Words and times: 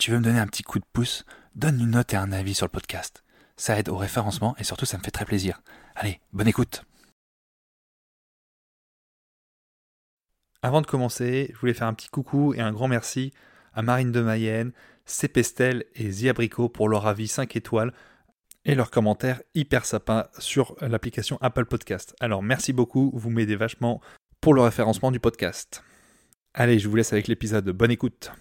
Tu 0.00 0.10
veux 0.10 0.18
me 0.18 0.24
donner 0.24 0.40
un 0.40 0.46
petit 0.46 0.62
coup 0.62 0.78
de 0.78 0.84
pouce, 0.94 1.26
donne 1.54 1.78
une 1.78 1.90
note 1.90 2.14
et 2.14 2.16
un 2.16 2.32
avis 2.32 2.54
sur 2.54 2.64
le 2.64 2.70
podcast. 2.70 3.22
Ça 3.56 3.78
aide 3.78 3.90
au 3.90 3.98
référencement 3.98 4.56
et 4.58 4.64
surtout 4.64 4.86
ça 4.86 4.96
me 4.96 5.02
fait 5.02 5.10
très 5.10 5.26
plaisir. 5.26 5.60
Allez, 5.94 6.20
bonne 6.32 6.48
écoute. 6.48 6.84
Avant 10.62 10.80
de 10.80 10.86
commencer, 10.86 11.50
je 11.52 11.58
voulais 11.58 11.74
faire 11.74 11.86
un 11.86 11.92
petit 11.92 12.08
coucou 12.08 12.54
et 12.54 12.60
un 12.60 12.72
grand 12.72 12.88
merci 12.88 13.32
à 13.74 13.82
Marine 13.82 14.10
de 14.10 14.22
Mayenne, 14.22 14.72
Cépestel 15.04 15.84
et 15.94 16.10
Ziabrico 16.10 16.70
pour 16.70 16.88
leur 16.88 17.06
avis 17.06 17.28
5 17.28 17.54
étoiles 17.56 17.92
et 18.64 18.74
leurs 18.74 18.90
commentaires 18.90 19.42
hyper 19.54 19.84
sympas 19.84 20.30
sur 20.38 20.76
l'application 20.80 21.36
Apple 21.42 21.66
Podcast. 21.66 22.16
Alors 22.20 22.42
merci 22.42 22.72
beaucoup, 22.72 23.10
vous 23.14 23.28
m'aidez 23.28 23.56
vachement 23.56 24.00
pour 24.40 24.54
le 24.54 24.62
référencement 24.62 25.10
du 25.10 25.20
podcast. 25.20 25.84
Allez, 26.54 26.78
je 26.78 26.88
vous 26.88 26.96
laisse 26.96 27.12
avec 27.12 27.28
l'épisode, 27.28 27.68
bonne 27.70 27.90
écoute. 27.90 28.32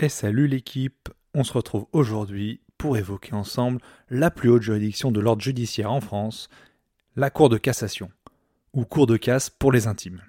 Et 0.00 0.08
salut 0.08 0.46
l'équipe, 0.46 1.08
on 1.34 1.42
se 1.42 1.52
retrouve 1.52 1.86
aujourd'hui 1.90 2.60
pour 2.78 2.96
évoquer 2.96 3.32
ensemble 3.32 3.80
la 4.10 4.30
plus 4.30 4.48
haute 4.48 4.62
juridiction 4.62 5.10
de 5.10 5.18
l'ordre 5.18 5.42
judiciaire 5.42 5.90
en 5.90 6.00
France, 6.00 6.48
la 7.16 7.30
Cour 7.30 7.48
de 7.48 7.58
cassation, 7.58 8.08
ou 8.72 8.84
Cour 8.84 9.08
de 9.08 9.16
casse 9.16 9.50
pour 9.50 9.72
les 9.72 9.88
intimes. 9.88 10.22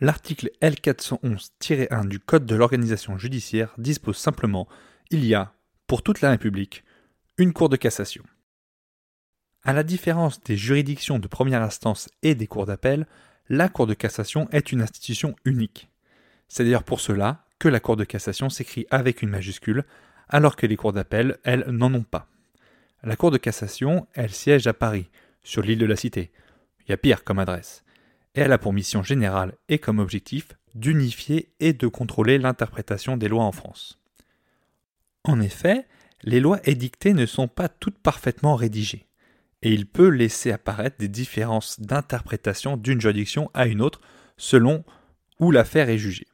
L'article 0.00 0.48
L411-1 0.62 2.08
du 2.08 2.18
Code 2.18 2.46
de 2.46 2.54
l'organisation 2.54 3.18
judiciaire 3.18 3.74
dispose 3.76 4.16
simplement 4.16 4.66
il 5.10 5.26
y 5.26 5.34
a, 5.34 5.52
pour 5.86 6.02
toute 6.02 6.22
la 6.22 6.30
République, 6.30 6.82
une 7.36 7.52
Cour 7.52 7.68
de 7.68 7.76
cassation. 7.76 8.24
À 9.64 9.74
la 9.74 9.82
différence 9.82 10.40
des 10.40 10.56
juridictions 10.56 11.18
de 11.18 11.28
première 11.28 11.60
instance 11.60 12.08
et 12.22 12.34
des 12.34 12.46
cours 12.46 12.64
d'appel, 12.64 13.06
la 13.50 13.68
Cour 13.68 13.86
de 13.86 13.92
cassation 13.92 14.48
est 14.50 14.72
une 14.72 14.80
institution 14.80 15.36
unique. 15.44 15.90
C'est 16.48 16.64
d'ailleurs 16.64 16.84
pour 16.84 17.00
cela 17.00 17.44
que 17.60 17.68
la 17.68 17.78
Cour 17.78 17.96
de 17.96 18.02
cassation 18.02 18.50
s'écrit 18.50 18.86
avec 18.90 19.22
une 19.22 19.30
majuscule, 19.30 19.84
alors 20.28 20.56
que 20.56 20.66
les 20.66 20.76
cours 20.76 20.92
d'appel, 20.92 21.38
elles, 21.44 21.64
n'en 21.68 21.94
ont 21.94 22.02
pas. 22.02 22.26
La 23.04 23.14
Cour 23.14 23.30
de 23.30 23.38
cassation, 23.38 24.08
elle 24.14 24.32
siège 24.32 24.66
à 24.66 24.74
Paris, 24.74 25.08
sur 25.44 25.62
l'île 25.62 25.78
de 25.78 25.86
la 25.86 25.96
Cité. 25.96 26.32
Il 26.80 26.90
y 26.90 26.94
a 26.94 26.96
pire 26.96 27.22
comme 27.22 27.38
adresse 27.38 27.84
et 28.34 28.40
elle 28.40 28.52
a 28.52 28.58
pour 28.58 28.72
mission 28.72 29.02
générale 29.02 29.54
et 29.68 29.78
comme 29.78 29.98
objectif 29.98 30.48
d'unifier 30.74 31.52
et 31.58 31.72
de 31.72 31.86
contrôler 31.88 32.38
l'interprétation 32.38 33.16
des 33.16 33.28
lois 33.28 33.44
en 33.44 33.52
France. 33.52 33.98
En 35.24 35.40
effet, 35.40 35.86
les 36.22 36.40
lois 36.40 36.60
édictées 36.64 37.12
ne 37.12 37.26
sont 37.26 37.48
pas 37.48 37.68
toutes 37.68 37.98
parfaitement 37.98 38.54
rédigées, 38.54 39.06
et 39.62 39.72
il 39.72 39.86
peut 39.86 40.08
laisser 40.08 40.52
apparaître 40.52 40.96
des 40.98 41.08
différences 41.08 41.80
d'interprétation 41.80 42.76
d'une 42.76 43.00
juridiction 43.00 43.50
à 43.52 43.66
une 43.66 43.82
autre 43.82 44.00
selon 44.36 44.84
où 45.40 45.50
l'affaire 45.50 45.88
est 45.88 45.98
jugée. 45.98 46.26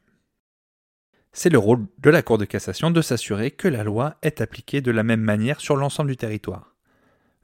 C'est 1.39 1.51
le 1.51 1.59
rôle 1.59 1.85
de 1.99 2.09
la 2.09 2.23
Cour 2.23 2.39
de 2.39 2.45
cassation 2.45 2.89
de 2.89 2.99
s'assurer 2.99 3.51
que 3.51 3.67
la 3.67 3.83
loi 3.83 4.15
est 4.23 4.41
appliquée 4.41 4.81
de 4.81 4.89
la 4.89 5.03
même 5.03 5.21
manière 5.21 5.61
sur 5.61 5.75
l'ensemble 5.75 6.09
du 6.09 6.17
territoire. 6.17 6.73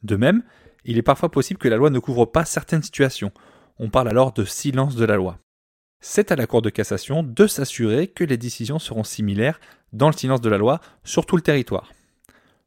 De 0.01 0.15
même, 0.15 0.41
il 0.83 0.97
est 0.97 1.03
parfois 1.03 1.29
possible 1.29 1.59
que 1.59 1.67
la 1.67 1.75
loi 1.75 1.91
ne 1.91 1.99
couvre 1.99 2.25
pas 2.25 2.43
certaines 2.43 2.81
situations, 2.81 3.31
on 3.77 3.91
parle 3.91 4.09
alors 4.09 4.33
de 4.33 4.45
silence 4.45 4.95
de 4.95 5.05
la 5.05 5.15
loi. 5.15 5.37
C'est 6.01 6.31
à 6.31 6.35
la 6.35 6.47
Cour 6.47 6.63
de 6.63 6.71
cassation 6.71 7.21
de 7.21 7.45
s'assurer 7.45 8.07
que 8.07 8.23
les 8.23 8.35
décisions 8.35 8.79
seront 8.79 9.03
similaires 9.03 9.59
dans 9.91 10.07
le 10.07 10.17
silence 10.17 10.41
de 10.41 10.49
la 10.49 10.57
loi 10.57 10.81
sur 11.03 11.27
tout 11.27 11.35
le 11.35 11.43
territoire. 11.43 11.91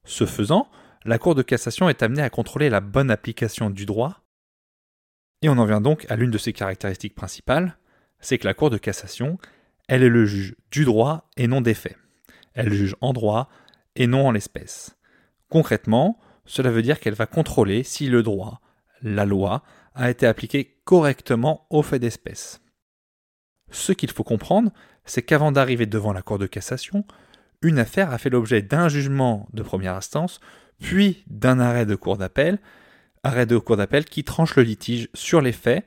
Ce 0.04 0.26
faisant, 0.26 0.70
la 1.04 1.19
Cour 1.19 1.34
de 1.34 1.43
cassation 1.43 1.88
est 1.88 2.04
amenée 2.04 2.22
à 2.22 2.31
contrôler 2.31 2.70
la 2.70 2.81
bonne 2.81 3.10
application 3.10 3.69
du 3.69 3.84
droit, 3.84 4.22
et 5.43 5.48
on 5.48 5.58
en 5.58 5.66
vient 5.66 5.81
donc 5.81 6.06
à 6.08 6.14
l'une 6.14 6.31
de 6.31 6.38
ses 6.38 6.53
caractéristiques 6.53 7.16
principales, 7.16 7.76
c'est 8.20 8.38
que 8.38 8.47
la 8.47 8.54
Cour 8.54 8.70
de 8.70 8.78
cassation, 8.78 9.38
elle 9.89 10.03
est 10.03 10.09
le 10.09 10.27
juge 10.27 10.57
du 10.71 10.85
droit 10.85 11.29
et 11.37 11.47
non 11.47 11.61
des 11.61 11.75
faits. 11.75 11.97
Elle 12.55 12.73
juge 12.73 12.97
en 13.01 13.13
droit 13.13 13.49
et 13.95 14.07
non 14.07 14.29
en 14.29 14.33
l'espèce. 14.33 14.97
Concrètement, 15.49 16.19
cela 16.45 16.71
veut 16.71 16.83
dire 16.83 17.01
qu'elle 17.01 17.15
va 17.15 17.27
contrôler 17.27 17.83
si 17.83 18.09
le 18.09 18.23
droit, 18.23 18.61
la 19.03 19.25
loi, 19.25 19.63
a 19.95 20.11
été 20.11 20.27
appliqué 20.27 20.79
correctement 20.85 21.67
aux 21.71 21.83
faits 21.83 22.03
d'espèce. 22.03 22.61
Ce 23.71 23.93
qu'il 23.93 24.11
faut 24.11 24.25
comprendre, 24.25 24.73
c'est 25.05 25.23
qu'avant 25.23 25.53
d'arriver 25.53 25.87
devant 25.87 26.13
la 26.13 26.23
Cour 26.23 26.39
de 26.39 26.47
cassation, 26.47 27.05
une 27.63 27.79
affaire 27.79 28.13
a 28.13 28.19
fait 28.19 28.31
l'objet 28.31 28.63
d'un 28.63 28.89
jugement 28.89 29.49
de 29.53 29.63
première 29.63 29.95
instance, 29.95 30.41
puis 30.79 31.25
d'un 31.27 31.59
arrêt 31.59 31.87
de 31.87 31.95
cour 31.95 32.19
d'appel, 32.19 32.59
arrêt 33.23 33.47
de 33.47 33.57
cour 33.57 33.77
d'appel 33.77 34.05
qui 34.05 34.25
tranche 34.25 34.57
le 34.57 34.63
litige 34.63 35.09
sur 35.15 35.41
les 35.41 35.53
faits 35.53 35.85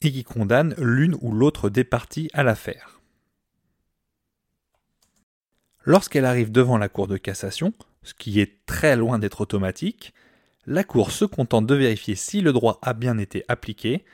et 0.00 0.12
qui 0.12 0.22
condamne 0.22 0.74
l'une 0.78 1.16
ou 1.20 1.32
l'autre 1.32 1.70
des 1.70 1.84
parties 1.84 2.30
à 2.32 2.44
l'affaire. 2.44 2.97
Lorsqu'elle 5.88 6.26
arrive 6.26 6.52
devant 6.52 6.76
la 6.76 6.90
Cour 6.90 7.06
de 7.06 7.16
cassation, 7.16 7.72
ce 8.02 8.12
qui 8.12 8.40
est 8.40 8.66
très 8.66 8.94
loin 8.94 9.18
d'être 9.18 9.40
automatique, 9.40 10.12
la 10.66 10.84
Cour 10.84 11.10
se 11.10 11.24
contente 11.24 11.64
de 11.64 11.74
vérifier 11.74 12.14
si 12.14 12.42
le 12.42 12.52
droit 12.52 12.78
a 12.82 12.92
bien 12.92 13.16
été 13.16 13.42
appliqué, 13.48 14.04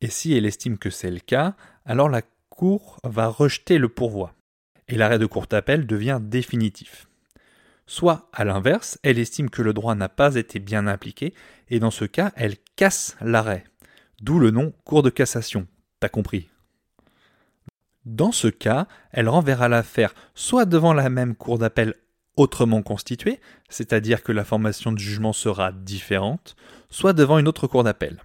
et 0.00 0.08
si 0.08 0.34
elle 0.34 0.46
estime 0.46 0.78
que 0.78 0.88
c'est 0.88 1.10
le 1.10 1.18
cas, 1.18 1.56
alors 1.84 2.08
la 2.08 2.22
Cour 2.48 3.00
va 3.02 3.26
rejeter 3.26 3.78
le 3.78 3.88
pourvoi, 3.88 4.34
et 4.86 4.94
l'arrêt 4.94 5.18
de 5.18 5.26
court 5.26 5.48
appel 5.50 5.84
devient 5.84 6.20
définitif. 6.22 7.08
Soit, 7.86 8.30
à 8.32 8.44
l'inverse, 8.44 8.96
elle 9.02 9.18
estime 9.18 9.50
que 9.50 9.62
le 9.62 9.72
droit 9.72 9.96
n'a 9.96 10.08
pas 10.08 10.36
été 10.36 10.60
bien 10.60 10.86
appliqué, 10.86 11.34
et 11.70 11.80
dans 11.80 11.90
ce 11.90 12.04
cas, 12.04 12.30
elle 12.36 12.54
casse 12.76 13.16
l'arrêt. 13.20 13.64
D'où 14.22 14.38
le 14.38 14.52
nom 14.52 14.72
Cour 14.84 15.02
de 15.02 15.10
cassation. 15.10 15.66
T'as 15.98 16.08
compris? 16.08 16.49
Dans 18.10 18.32
ce 18.32 18.48
cas, 18.48 18.88
elle 19.12 19.28
renverra 19.28 19.68
l'affaire 19.68 20.16
soit 20.34 20.64
devant 20.64 20.92
la 20.92 21.08
même 21.10 21.36
Cour 21.36 21.58
d'appel 21.58 21.94
autrement 22.36 22.82
constituée, 22.82 23.38
c'est-à-dire 23.68 24.24
que 24.24 24.32
la 24.32 24.44
formation 24.44 24.90
de 24.90 24.98
jugement 24.98 25.32
sera 25.32 25.70
différente, 25.70 26.56
soit 26.88 27.12
devant 27.12 27.38
une 27.38 27.46
autre 27.46 27.68
cour 27.68 27.84
d'appel. 27.84 28.20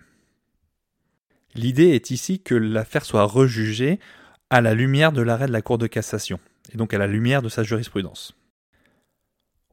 L'idée 1.54 1.90
est 1.90 2.10
ici 2.10 2.42
que 2.42 2.56
l'affaire 2.56 3.06
soit 3.06 3.26
rejugée 3.26 4.00
à 4.50 4.60
la 4.60 4.74
lumière 4.74 5.12
de 5.12 5.22
l'arrêt 5.22 5.46
de 5.46 5.52
la 5.52 5.62
Cour 5.62 5.78
de 5.78 5.86
cassation, 5.86 6.40
et 6.74 6.78
donc 6.78 6.96
à 6.96 6.98
la 6.98 7.06
lumière 7.06 7.44
de 7.44 7.50
sa 7.50 7.62
jurisprudence. 7.62 8.36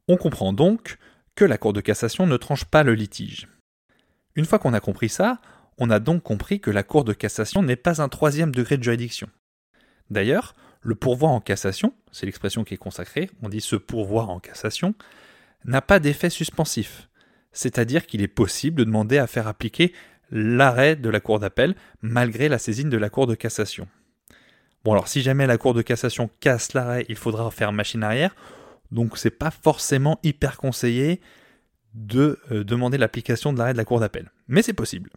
On 0.07 0.17
comprend 0.17 0.53
donc 0.53 0.99
que 1.33 1.43
la 1.43 1.57
Cour 1.57 1.73
de 1.73 1.81
cassation 1.81 2.27
ne 2.27 2.37
tranche 2.37 2.65
pas 2.65 2.83
le 2.83 2.93
litige. 2.93 3.47
Une 4.35 4.45
fois 4.45 4.59
qu'on 4.59 4.73
a 4.73 4.79
compris 4.79 5.09
ça, 5.09 5.41
on 5.79 5.89
a 5.89 5.99
donc 5.99 6.21
compris 6.21 6.59
que 6.59 6.69
la 6.69 6.83
Cour 6.83 7.03
de 7.03 7.13
cassation 7.13 7.63
n'est 7.63 7.75
pas 7.75 7.99
un 7.99 8.09
troisième 8.09 8.53
degré 8.53 8.77
de 8.77 8.83
juridiction. 8.83 9.27
D'ailleurs, 10.09 10.55
le 10.81 10.95
pourvoi 10.95 11.29
en 11.29 11.39
cassation, 11.39 11.93
c'est 12.11 12.25
l'expression 12.25 12.63
qui 12.63 12.73
est 12.73 12.77
consacrée, 12.77 13.29
on 13.41 13.49
dit 13.49 13.61
ce 13.61 13.75
pourvoi 13.75 14.23
en 14.23 14.39
cassation, 14.39 14.93
n'a 15.65 15.81
pas 15.81 15.99
d'effet 15.99 16.29
suspensif. 16.29 17.09
C'est-à-dire 17.51 18.05
qu'il 18.05 18.21
est 18.21 18.27
possible 18.27 18.79
de 18.79 18.83
demander 18.83 19.17
à 19.17 19.27
faire 19.27 19.47
appliquer 19.47 19.93
l'arrêt 20.31 20.95
de 20.95 21.09
la 21.09 21.19
Cour 21.19 21.39
d'appel 21.39 21.75
malgré 22.01 22.49
la 22.49 22.57
saisine 22.57 22.89
de 22.89 22.97
la 22.97 23.09
Cour 23.09 23.27
de 23.27 23.35
cassation. 23.35 23.87
Bon 24.83 24.91
alors 24.91 25.07
si 25.07 25.21
jamais 25.21 25.47
la 25.47 25.57
Cour 25.57 25.73
de 25.73 25.81
cassation 25.81 26.29
casse 26.39 26.73
l'arrêt, 26.73 27.05
il 27.07 27.15
faudra 27.15 27.49
faire 27.51 27.71
machine 27.71 28.03
arrière, 28.03 28.35
donc 28.91 29.17
c'est 29.17 29.29
pas 29.29 29.51
forcément 29.51 30.19
hyper 30.23 30.57
conseillé 30.57 31.21
de 31.93 32.39
euh, 32.51 32.63
demander 32.63 32.97
l'application 32.97 33.53
de 33.53 33.59
l'arrêt 33.59 33.73
de 33.73 33.77
la 33.77 33.85
Cour 33.85 33.99
d'appel. 33.99 34.31
Mais 34.47 34.63
c'est 34.63 34.73
possible. 34.73 35.09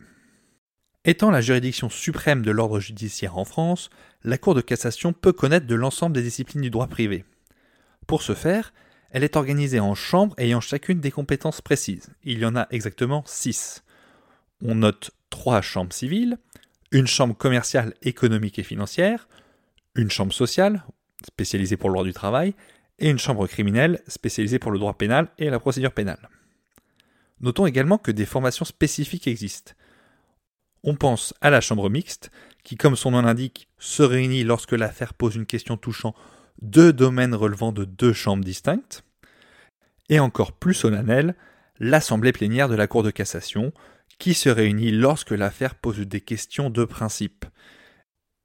Étant 1.09 1.31
la 1.31 1.41
juridiction 1.41 1.89
suprême 1.89 2.43
de 2.43 2.51
l'ordre 2.51 2.81
judiciaire 2.81 3.39
en 3.39 3.45
France, 3.45 3.91
la 4.25 4.39
Cour 4.39 4.57
de 4.57 4.61
cassation 4.61 5.13
peut 5.13 5.33
connaître 5.33 5.69
de 5.69 5.77
l'ensemble 5.77 6.17
des 6.17 6.23
disciplines 6.23 6.63
du 6.63 6.69
droit 6.71 6.89
privé. 6.89 7.25
Pour 8.09 8.23
ce 8.23 8.35
faire, 8.35 8.75
elle 9.13 9.23
est 9.23 9.37
organisée 9.37 9.79
en 9.79 9.95
chambres 9.95 10.35
ayant 10.37 10.61
chacune 10.61 10.99
des 10.99 11.13
compétences 11.13 11.61
précises. 11.61 12.11
Il 12.25 12.41
y 12.41 12.45
en 12.45 12.57
a 12.57 12.67
exactement 12.73 13.23
six. 13.25 13.85
On 14.61 14.75
note 14.75 15.13
trois 15.31 15.61
chambres 15.61 15.93
civiles, 15.93 16.39
une 16.91 17.07
chambre 17.07 17.37
commerciale, 17.37 17.95
économique 18.03 18.59
et 18.59 18.65
financière, 18.65 19.29
une 19.95 20.11
chambre 20.11 20.33
sociale, 20.33 20.85
spécialisée 21.25 21.77
pour 21.77 21.89
le 21.89 21.95
droit 21.95 22.05
du 22.05 22.15
travail, 22.15 22.57
et 22.99 23.11
une 23.11 23.21
chambre 23.21 23.47
criminelle, 23.47 24.03
spécialisée 24.09 24.59
pour 24.59 24.73
le 24.73 24.81
droit 24.81 24.95
pénal 24.95 25.29
et 25.39 25.51
la 25.51 25.61
procédure 25.61 25.93
pénale. 25.93 26.29
Notons 27.41 27.67
également 27.67 27.99
que 27.99 28.11
des 28.11 28.27
formations 28.27 28.65
spécifiques 28.65 29.29
existent 29.29 29.75
On 30.87 30.95
pense 30.95 31.35
à 31.41 31.51
la 31.51 31.61
chambre 31.61 31.91
mixte, 31.91 32.31
qui, 32.63 32.77
comme 32.77 32.95
son 32.95 33.11
nom 33.11 33.23
l'indique, 33.23 33.69
se 33.77 34.05
réunit 34.05 34.45
lorsque 34.45 34.73
l'affaire 34.73 35.15
pose 35.15 35.35
une 35.35 35.45
question 35.45 35.77
touchant 35.77 36.15
deux 36.63 36.93
domaines 36.93 37.35
relevant 37.35 37.73
de 37.73 37.85
deux 37.85 38.13
chambres 38.13 38.45
distinctes. 38.45 39.05
Et 40.09 40.21
encore 40.21 40.53
plus 40.53 40.75
solennel, 40.75 41.35
l'assemblée 41.81 42.33
plénière 42.33 42.69
de 42.69 42.77
la 42.77 42.87
Cour 42.87 43.03
de 43.03 43.11
cassation, 43.11 43.73
qui 44.19 44.33
se 44.33 44.49
réunit 44.49 44.93
lorsque 44.93 45.33
l'affaire 45.33 45.75
pose 45.75 45.99
des 45.99 46.21
questions 46.21 46.71
de 46.71 46.85
principe, 46.85 47.45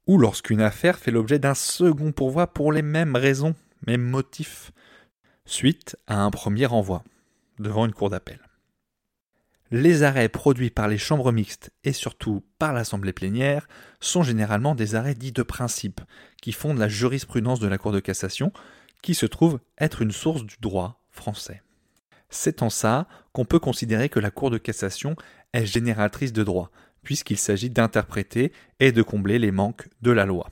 ou 0.08 0.18
lorsqu'une 0.18 0.60
affaire 0.60 0.98
fait 0.98 1.12
l'objet 1.12 1.38
d'un 1.38 1.54
second 1.54 2.10
pourvoi 2.10 2.48
pour 2.48 2.72
les 2.72 2.82
mêmes 2.82 3.14
raisons, 3.14 3.54
mêmes 3.86 4.02
motifs, 4.02 4.72
suite 5.44 5.96
à 6.08 6.20
un 6.20 6.30
premier 6.32 6.66
renvoi 6.66 7.04
devant 7.60 7.86
une 7.86 7.92
cour 7.92 8.10
d'appel. 8.10 8.40
Les 9.74 10.02
arrêts 10.02 10.28
produits 10.28 10.68
par 10.68 10.86
les 10.86 10.98
chambres 10.98 11.32
mixtes 11.32 11.70
et 11.82 11.94
surtout 11.94 12.44
par 12.58 12.74
l'Assemblée 12.74 13.14
plénière 13.14 13.66
sont 14.00 14.22
généralement 14.22 14.74
des 14.74 14.96
arrêts 14.96 15.14
dits 15.14 15.32
de 15.32 15.42
principe, 15.42 16.02
qui 16.42 16.52
fondent 16.52 16.76
la 16.76 16.90
jurisprudence 16.90 17.58
de 17.58 17.68
la 17.68 17.78
Cour 17.78 17.90
de 17.90 17.98
cassation, 17.98 18.52
qui 19.00 19.14
se 19.14 19.24
trouve 19.24 19.60
être 19.78 20.02
une 20.02 20.12
source 20.12 20.44
du 20.44 20.56
droit 20.60 21.00
français. 21.10 21.62
C'est 22.28 22.60
en 22.60 22.68
ça 22.68 23.08
qu'on 23.32 23.46
peut 23.46 23.58
considérer 23.58 24.10
que 24.10 24.20
la 24.20 24.30
Cour 24.30 24.50
de 24.50 24.58
cassation 24.58 25.16
est 25.54 25.64
génératrice 25.64 26.34
de 26.34 26.44
droit, 26.44 26.70
puisqu'il 27.02 27.38
s'agit 27.38 27.70
d'interpréter 27.70 28.52
et 28.78 28.92
de 28.92 29.00
combler 29.00 29.38
les 29.38 29.52
manques 29.52 29.88
de 30.02 30.10
la 30.10 30.26
loi. 30.26 30.50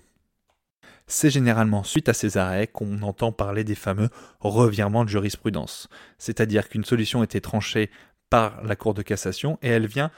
C'est 1.07 1.31
généralement 1.31 1.83
suite 1.83 2.09
à 2.09 2.15
ces 2.15 2.39
arrêts 2.39 2.69
qu'on 2.69 3.03
entend 3.03 3.33
parler 3.33 3.65
des 3.65 3.75
fameux 3.75 4.09
revirements 4.39 5.05
de 5.05 5.11
jurisprudence, 5.11 5.89
c'est-à-dire 6.19 6.69
qu'une 6.69 6.85
solution 6.85 7.25
était 7.25 7.41
tranchée 7.41 7.91
par 8.31 8.63
la 8.65 8.77
Cour 8.77 8.95
de 8.95 9.03
cassation 9.03 9.59
et 9.63 9.69
elle 9.69 9.87
vient 9.87 10.11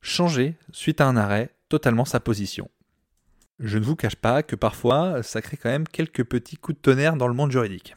changer, 0.00 0.56
suite 0.72 1.00
à 1.00 1.06
un 1.06 1.16
arrêt, 1.16 1.50
totalement 1.68 2.04
sa 2.04 2.20
position. 2.20 2.70
Je 3.58 3.78
ne 3.78 3.84
vous 3.84 3.96
cache 3.96 4.16
pas 4.16 4.42
que 4.42 4.54
parfois, 4.54 5.22
ça 5.22 5.40
crée 5.40 5.56
quand 5.56 5.70
même 5.70 5.88
quelques 5.88 6.24
petits 6.24 6.56
coups 6.56 6.76
de 6.76 6.82
tonnerre 6.82 7.16
dans 7.16 7.28
le 7.28 7.34
monde 7.34 7.50
juridique. 7.50 7.96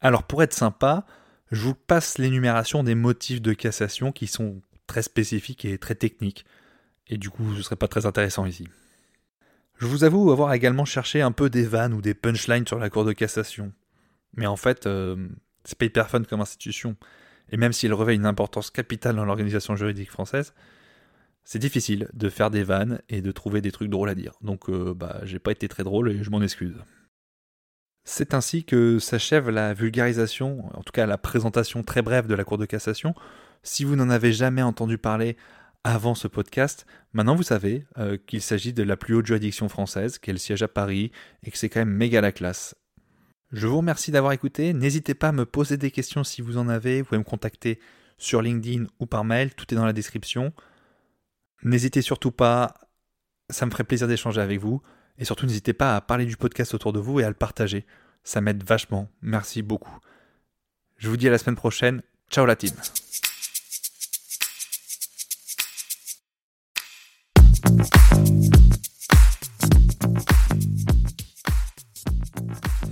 Alors 0.00 0.24
pour 0.24 0.42
être 0.42 0.52
sympa, 0.52 1.06
je 1.50 1.62
vous 1.62 1.74
passe 1.74 2.18
l'énumération 2.18 2.82
des 2.82 2.94
motifs 2.94 3.40
de 3.40 3.52
cassation 3.52 4.12
qui 4.12 4.26
sont 4.26 4.60
très 4.86 5.02
spécifiques 5.02 5.64
et 5.64 5.78
très 5.78 5.94
techniques, 5.94 6.44
et 7.06 7.16
du 7.16 7.30
coup 7.30 7.52
ce 7.52 7.58
ne 7.58 7.62
serait 7.62 7.76
pas 7.76 7.88
très 7.88 8.04
intéressant 8.04 8.44
ici. 8.44 8.68
Je 9.78 9.86
vous 9.86 10.04
avoue 10.04 10.30
avoir 10.30 10.52
également 10.52 10.84
cherché 10.84 11.22
un 11.22 11.32
peu 11.32 11.50
des 11.50 11.64
vannes 11.64 11.94
ou 11.94 12.00
des 12.00 12.14
punchlines 12.14 12.66
sur 12.66 12.78
la 12.78 12.90
Cour 12.90 13.04
de 13.04 13.12
cassation. 13.12 13.72
Mais 14.36 14.46
en 14.46 14.56
fait, 14.56 14.86
euh, 14.86 15.28
c'est 15.64 15.78
pas 15.90 16.04
fun 16.04 16.22
comme 16.22 16.40
institution 16.40 16.96
et 17.50 17.56
même 17.56 17.72
s'il 17.72 17.92
revêt 17.92 18.14
une 18.14 18.26
importance 18.26 18.70
capitale 18.70 19.16
dans 19.16 19.24
l'organisation 19.24 19.76
juridique 19.76 20.10
française, 20.10 20.54
c'est 21.44 21.58
difficile 21.58 22.08
de 22.14 22.28
faire 22.28 22.50
des 22.50 22.64
vannes 22.64 23.00
et 23.08 23.20
de 23.20 23.30
trouver 23.30 23.60
des 23.60 23.70
trucs 23.70 23.90
drôles 23.90 24.08
à 24.08 24.14
dire. 24.14 24.32
Donc, 24.40 24.70
euh, 24.70 24.94
bah, 24.94 25.20
j'ai 25.24 25.38
pas 25.38 25.52
été 25.52 25.68
très 25.68 25.84
drôle 25.84 26.10
et 26.10 26.22
je 26.22 26.30
m'en 26.30 26.40
excuse. 26.40 26.76
C'est 28.04 28.34
ainsi 28.34 28.64
que 28.64 28.98
s'achève 28.98 29.48
la 29.48 29.72
vulgarisation, 29.72 30.70
en 30.76 30.82
tout 30.82 30.92
cas 30.92 31.06
la 31.06 31.18
présentation 31.18 31.82
très 31.82 32.02
brève 32.02 32.26
de 32.26 32.34
la 32.34 32.44
Cour 32.44 32.58
de 32.58 32.66
cassation. 32.66 33.14
Si 33.62 33.84
vous 33.84 33.96
n'en 33.96 34.10
avez 34.10 34.32
jamais 34.32 34.62
entendu 34.62 34.98
parler 34.98 35.36
avant 35.84 36.14
ce 36.14 36.28
podcast, 36.28 36.86
maintenant 37.14 37.34
vous 37.34 37.42
savez 37.42 37.86
euh, 37.98 38.18
qu'il 38.26 38.42
s'agit 38.42 38.74
de 38.74 38.82
la 38.82 38.96
plus 38.96 39.14
haute 39.14 39.26
juridiction 39.26 39.68
française, 39.70 40.18
qu'elle 40.18 40.38
siège 40.38 40.62
à 40.62 40.68
Paris 40.68 41.12
et 41.42 41.50
que 41.50 41.56
c'est 41.56 41.70
quand 41.70 41.80
même 41.80 41.90
méga 41.90 42.20
la 42.20 42.32
classe. 42.32 42.74
Je 43.54 43.68
vous 43.68 43.76
remercie 43.76 44.10
d'avoir 44.10 44.32
écouté. 44.32 44.72
N'hésitez 44.72 45.14
pas 45.14 45.28
à 45.28 45.32
me 45.32 45.46
poser 45.46 45.76
des 45.76 45.92
questions 45.92 46.24
si 46.24 46.42
vous 46.42 46.58
en 46.58 46.68
avez. 46.68 47.00
Vous 47.00 47.06
pouvez 47.06 47.18
me 47.18 47.24
contacter 47.24 47.78
sur 48.18 48.42
LinkedIn 48.42 48.86
ou 48.98 49.06
par 49.06 49.24
mail. 49.24 49.54
Tout 49.54 49.72
est 49.72 49.76
dans 49.76 49.86
la 49.86 49.92
description. 49.92 50.52
N'hésitez 51.62 52.02
surtout 52.02 52.32
pas. 52.32 52.74
Ça 53.50 53.64
me 53.64 53.70
ferait 53.70 53.84
plaisir 53.84 54.08
d'échanger 54.08 54.40
avec 54.40 54.58
vous. 54.58 54.82
Et 55.18 55.24
surtout, 55.24 55.46
n'hésitez 55.46 55.72
pas 55.72 55.94
à 55.94 56.00
parler 56.00 56.26
du 56.26 56.36
podcast 56.36 56.74
autour 56.74 56.92
de 56.92 56.98
vous 56.98 57.20
et 57.20 57.24
à 57.24 57.28
le 57.28 57.34
partager. 57.34 57.86
Ça 58.24 58.40
m'aide 58.40 58.64
vachement. 58.64 59.08
Merci 59.22 59.62
beaucoup. 59.62 59.98
Je 60.96 61.08
vous 61.08 61.16
dis 61.16 61.28
à 61.28 61.30
la 61.30 61.38
semaine 61.38 61.54
prochaine. 61.54 62.02
Ciao 62.30 62.46
la 62.46 62.56
team. 62.56 62.72